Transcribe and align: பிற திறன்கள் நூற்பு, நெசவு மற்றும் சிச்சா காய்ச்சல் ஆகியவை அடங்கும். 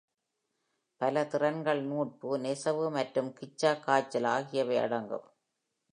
பிற 1.01 1.23
திறன்கள் 1.25 1.81
நூற்பு, 1.83 2.29
நெசவு 2.37 2.89
மற்றும் 2.89 3.31
சிச்சா 3.39 3.73
காய்ச்சல் 3.79 4.29
ஆகியவை 4.35 4.77
அடங்கும். 4.77 5.27